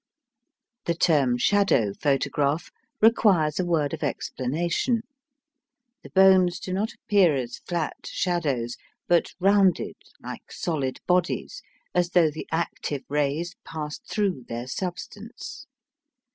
The 0.85 0.95
term 0.95 1.37
"shadow" 1.37 1.93
photograph 1.93 2.71
requires 3.01 3.59
a 3.59 3.65
word 3.67 3.93
of 3.93 4.01
explanation. 4.01 5.01
The 6.01 6.09
bones 6.09 6.59
do 6.59 6.73
not 6.73 6.93
appear 6.95 7.35
as 7.35 7.59
flat 7.67 8.07
shadows, 8.07 8.77
but 9.07 9.35
rounded 9.39 9.97
like 10.19 10.51
solid 10.51 10.99
bodies, 11.05 11.61
as 11.93 12.09
though 12.09 12.31
the 12.31 12.47
active 12.51 13.03
rays 13.09 13.53
passed 13.63 14.09
through 14.09 14.45
their 14.49 14.65
substance. 14.65 15.67